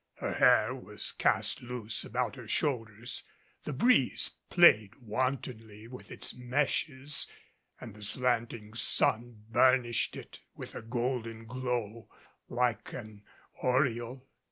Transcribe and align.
Her 0.15 0.33
hair 0.33 0.73
was 0.73 1.11
cast 1.11 1.61
loose 1.61 2.03
about 2.03 2.35
her 2.35 2.47
shoulders; 2.47 3.21
the 3.65 3.71
breeze 3.73 4.31
played 4.49 4.95
wantonly 4.99 5.87
with 5.87 6.09
its 6.09 6.33
meshes, 6.35 7.27
and 7.79 7.93
the 7.93 8.01
slanting 8.01 8.73
sun 8.73 9.43
burnished 9.51 10.15
it 10.15 10.39
with 10.55 10.73
a 10.73 10.81
golden 10.81 11.45
glow 11.45 12.09
like 12.49 12.93
an 12.93 13.21
aureole. 13.61 14.25